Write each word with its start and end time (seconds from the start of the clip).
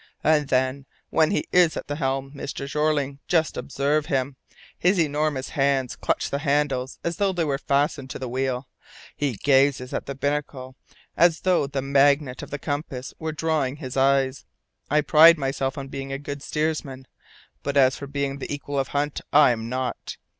And 0.23 0.47
then, 0.47 0.87
when 1.11 1.29
he 1.29 1.45
is 1.51 1.77
at 1.77 1.85
the 1.85 1.97
helm, 1.97 2.31
Mr. 2.31 2.67
Jeorling, 2.67 3.19
just 3.27 3.55
observe 3.55 4.07
him! 4.07 4.35
His 4.75 4.99
enormous 4.99 5.49
hands 5.49 5.95
clutch 5.95 6.31
the 6.31 6.39
handles 6.39 6.97
as 7.03 7.17
though 7.17 7.31
they 7.31 7.43
were 7.43 7.59
fastened 7.59 8.09
to 8.09 8.17
the 8.17 8.27
wheel; 8.27 8.67
he 9.15 9.33
gazes 9.33 9.93
at 9.93 10.07
the 10.07 10.15
binnacle 10.15 10.75
as 11.15 11.41
though 11.41 11.67
the 11.67 11.83
magnet 11.83 12.41
of 12.41 12.49
the 12.49 12.57
compass 12.57 13.13
were 13.19 13.31
drawing 13.31 13.75
his 13.75 13.95
eyes. 13.95 14.43
I 14.89 15.01
pride 15.01 15.37
myself 15.37 15.77
on 15.77 15.87
being 15.87 16.11
a 16.11 16.17
good 16.17 16.41
steersman, 16.41 17.05
but 17.61 17.77
as 17.77 17.95
for 17.95 18.07
being 18.07 18.39
the 18.39 18.51
equal 18.51 18.79
of 18.79 18.87
Hunt, 18.87 19.21
I'm 19.31 19.69
not! 19.69 20.17